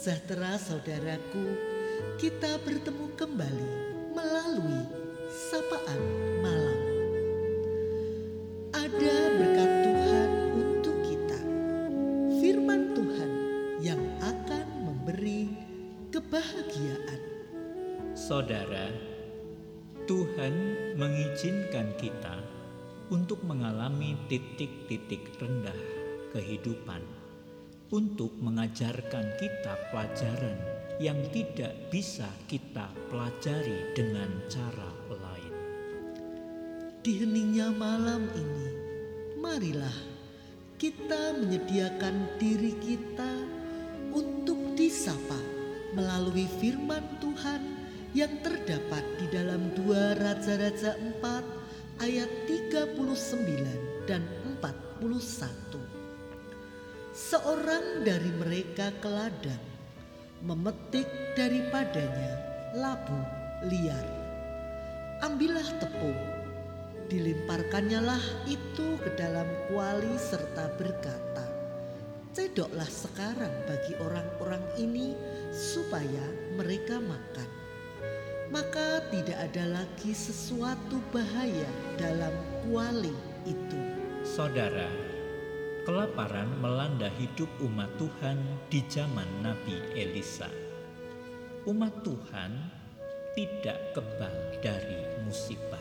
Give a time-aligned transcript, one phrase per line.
[0.00, 1.60] sejahtera saudaraku,
[2.16, 3.72] kita bertemu kembali
[4.16, 4.88] melalui
[5.28, 6.00] sapaan
[6.40, 6.80] malam.
[8.72, 11.40] Ada berkat Tuhan untuk kita,
[12.40, 13.30] firman Tuhan
[13.84, 15.52] yang akan memberi
[16.08, 17.20] kebahagiaan.
[18.16, 18.88] Saudara,
[20.08, 20.54] Tuhan
[20.96, 22.40] mengizinkan kita
[23.12, 25.76] untuk mengalami titik-titik rendah
[26.32, 27.04] kehidupan,
[27.90, 30.58] untuk mengajarkan kita pelajaran
[31.02, 35.54] yang tidak bisa kita pelajari dengan cara lain.
[37.02, 38.68] Di heningnya malam ini,
[39.40, 39.98] marilah
[40.78, 43.32] kita menyediakan diri kita
[44.14, 45.40] untuk disapa
[45.96, 47.62] melalui firman Tuhan
[48.14, 54.22] yang terdapat di dalam dua Raja-Raja 4 ayat 39 dan
[54.60, 55.79] 41.
[57.20, 59.60] Seorang dari mereka ke ladang
[60.40, 61.04] memetik
[61.36, 62.32] daripadanya
[62.72, 63.20] labu
[63.68, 64.08] liar.
[65.20, 66.16] Ambillah tepung,
[67.12, 71.44] dilemparkannya lah itu ke dalam kuali serta berkata,
[72.32, 75.12] Cedoklah sekarang bagi orang-orang ini
[75.52, 76.24] supaya
[76.56, 77.50] mereka makan.
[78.48, 81.68] Maka tidak ada lagi sesuatu bahaya
[82.00, 82.32] dalam
[82.64, 83.12] kuali
[83.44, 83.80] itu.
[84.24, 85.09] Saudara,
[85.84, 88.36] kelaparan melanda hidup umat Tuhan
[88.68, 90.48] di zaman Nabi Elisa.
[91.64, 92.52] Umat Tuhan
[93.32, 95.80] tidak kebal dari musibah.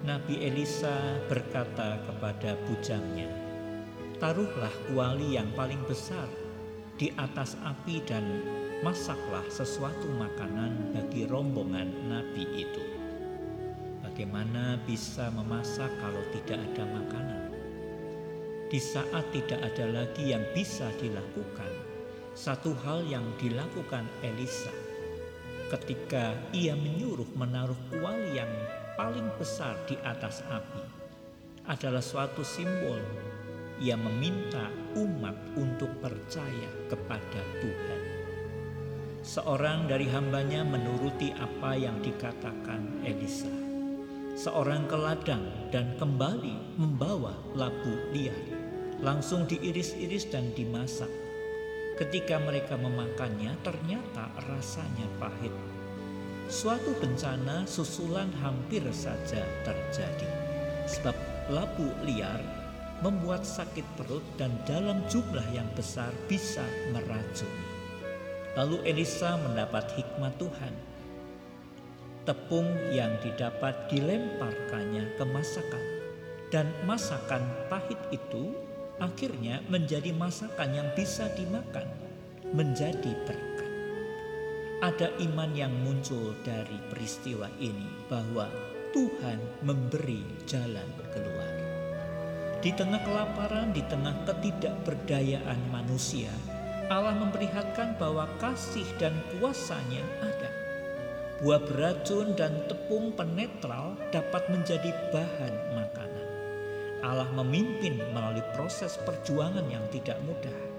[0.00, 3.28] Nabi Elisa berkata kepada bujangnya,
[4.16, 6.28] "Taruhlah kuali yang paling besar
[6.96, 8.24] di atas api dan
[8.80, 12.84] masaklah sesuatu makanan bagi rombongan nabi itu."
[14.00, 17.49] Bagaimana bisa memasak kalau tidak ada makanan?
[18.70, 21.74] Di saat tidak ada lagi yang bisa dilakukan,
[22.38, 24.70] satu hal yang dilakukan Elisa
[25.74, 28.50] ketika ia menyuruh menaruh kuali yang
[28.94, 30.82] paling besar di atas api
[31.66, 32.98] adalah suatu simbol
[33.80, 38.00] ia meminta umat untuk percaya kepada Tuhan.
[39.24, 43.48] Seorang dari hambanya menuruti apa yang dikatakan Elisa.
[44.36, 48.59] Seorang ke ladang dan kembali membawa labu liar.
[49.00, 51.08] Langsung diiris-iris dan dimasak.
[51.96, 55.52] Ketika mereka memakannya ternyata rasanya pahit.
[56.52, 60.28] Suatu bencana susulan hampir saja terjadi.
[60.84, 61.16] Sebab
[61.48, 62.44] labu liar
[63.00, 67.66] membuat sakit perut dan dalam jumlah yang besar bisa meracuni.
[68.52, 70.74] Lalu Elisa mendapat hikmat Tuhan.
[72.28, 75.84] Tepung yang didapat dilemparkannya ke masakan
[76.52, 77.40] dan masakan
[77.72, 78.52] pahit itu
[79.00, 81.88] akhirnya menjadi masakan yang bisa dimakan,
[82.52, 83.72] menjadi berkat.
[84.80, 88.48] Ada iman yang muncul dari peristiwa ini bahwa
[88.92, 91.52] Tuhan memberi jalan keluar.
[92.60, 96.28] Di tengah kelaparan, di tengah ketidakberdayaan manusia,
[96.90, 100.50] Allah memperlihatkan bahwa kasih dan kuasanya ada.
[101.40, 106.09] Buah beracun dan tepung penetral dapat menjadi bahan makanan.
[107.00, 110.70] Allah memimpin melalui proses perjuangan yang tidak mudah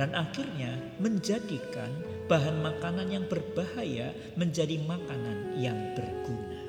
[0.00, 1.92] dan akhirnya menjadikan
[2.24, 6.64] bahan makanan yang berbahaya menjadi makanan yang berguna.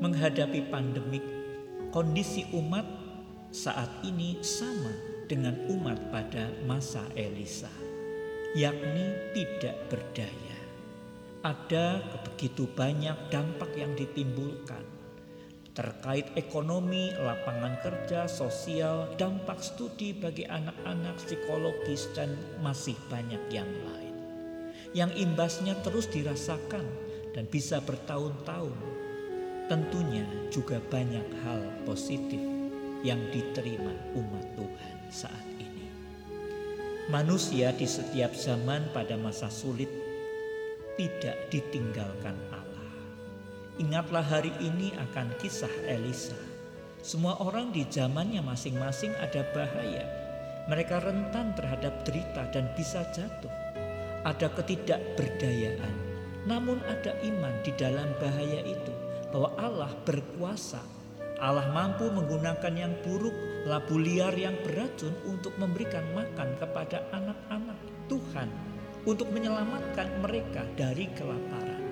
[0.00, 1.24] Menghadapi pandemik,
[1.92, 2.88] kondisi umat
[3.52, 4.92] saat ini sama
[5.28, 7.72] dengan umat pada masa Elisa,
[8.56, 10.56] yakni tidak berdaya.
[11.44, 14.95] Ada begitu banyak dampak yang ditimbulkan
[15.76, 22.32] terkait ekonomi, lapangan kerja, sosial, dampak studi bagi anak-anak, psikologis, dan
[22.64, 24.16] masih banyak yang lain.
[24.96, 26.88] Yang imbasnya terus dirasakan
[27.36, 28.72] dan bisa bertahun-tahun.
[29.68, 32.40] Tentunya juga banyak hal positif
[33.04, 35.84] yang diterima umat Tuhan saat ini.
[37.12, 39.90] Manusia di setiap zaman pada masa sulit
[40.96, 42.75] tidak ditinggalkan Allah.
[43.76, 46.32] Ingatlah hari ini akan kisah Elisa.
[47.04, 50.00] Semua orang di zamannya masing-masing ada bahaya.
[50.72, 53.52] Mereka rentan terhadap derita dan bisa jatuh.
[54.24, 55.94] Ada ketidakberdayaan,
[56.48, 58.92] namun ada iman di dalam bahaya itu
[59.28, 60.80] bahwa Allah berkuasa.
[61.36, 63.36] Allah mampu menggunakan yang buruk,
[63.68, 67.76] labu liar yang beracun untuk memberikan makan kepada anak-anak
[68.08, 68.48] Tuhan
[69.04, 71.85] untuk menyelamatkan mereka dari kelaparan.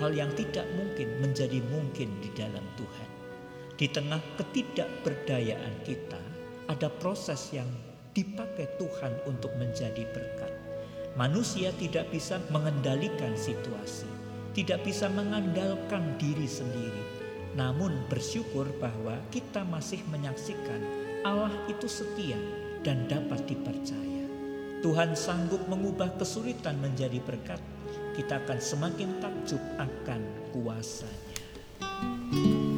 [0.00, 3.08] Hal yang tidak mungkin menjadi mungkin di dalam Tuhan.
[3.76, 6.20] Di tengah ketidakberdayaan kita,
[6.72, 7.68] ada proses yang
[8.16, 10.52] dipakai Tuhan untuk menjadi berkat.
[11.20, 14.08] Manusia tidak bisa mengendalikan situasi,
[14.56, 17.04] tidak bisa mengandalkan diri sendiri.
[17.58, 20.80] Namun bersyukur bahwa kita masih menyaksikan
[21.26, 22.38] Allah itu setia
[22.86, 24.24] dan dapat dipercaya.
[24.80, 27.60] Tuhan sanggup mengubah kesulitan menjadi berkat.
[28.14, 30.22] Kita akan semakin takjub akan
[30.52, 32.69] kuasanya.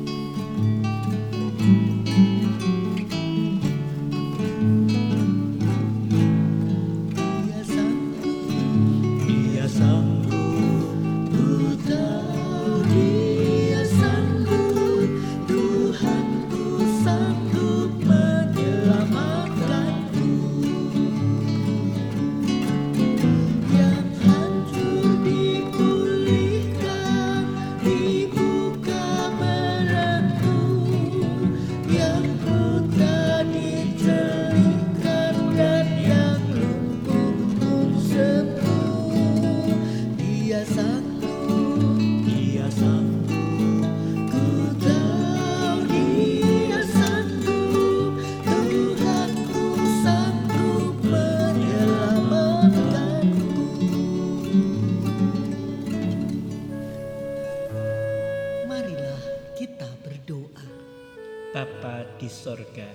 [62.43, 62.91] Sorga,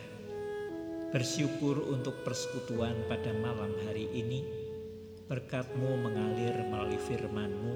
[1.16, 4.44] bersyukur untuk persekutuan pada malam hari ini.
[5.32, 7.74] Berkatmu mengalir melalui firmanmu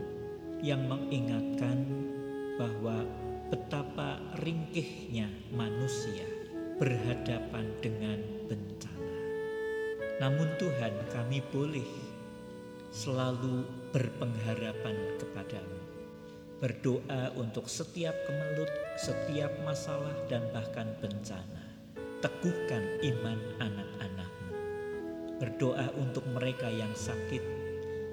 [0.60, 1.88] yang mengingatkan
[2.60, 3.08] bahwa
[3.48, 6.28] betapa ringkihnya manusia
[6.76, 8.20] berhadapan dengan
[8.52, 9.20] bencana.
[10.20, 11.88] Namun Tuhan kami boleh
[12.92, 13.64] selalu
[13.96, 15.82] berpengharapan kepadamu
[16.62, 18.70] berdoa untuk setiap kemelut,
[19.02, 21.61] setiap masalah, dan bahkan bencana.
[22.22, 24.54] Teguhkan iman anak-anakmu.
[25.42, 27.42] Berdoa untuk mereka yang sakit.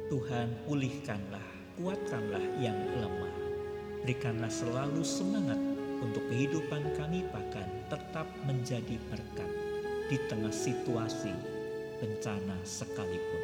[0.08, 1.44] Tuhan pulihkanlah,
[1.76, 3.36] kuatkanlah yang lemah.
[4.00, 5.60] Berikanlah selalu semangat
[6.00, 9.50] untuk kehidupan kami bahkan tetap menjadi berkat
[10.08, 11.36] di tengah situasi
[12.00, 13.42] bencana sekalipun.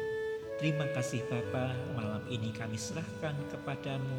[0.57, 4.17] Terima kasih Bapa, malam ini kami serahkan kepadamu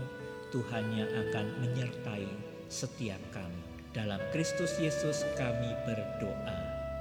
[0.55, 2.31] Tuhan yang akan menyertai
[2.71, 3.76] setiap kami.
[3.97, 6.59] Dalam Kristus Yesus kami berdoa.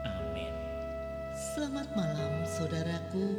[0.08, 0.56] Amin.
[1.52, 3.36] Selamat malam saudaraku.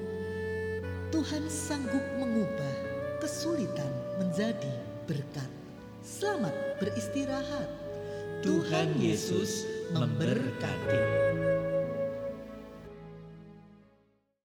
[1.09, 2.77] Tuhan sanggup mengubah
[3.17, 3.89] kesulitan
[4.21, 4.77] menjadi
[5.09, 5.49] berkat.
[6.05, 6.53] Selamat
[6.85, 7.73] beristirahat.
[8.45, 11.03] Tuhan Yesus memberkati.